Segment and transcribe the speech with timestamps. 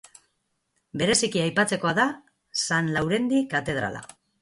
[1.01, 2.09] Bereziki aipatzekoa da
[2.65, 4.07] San Laurendi katedrala.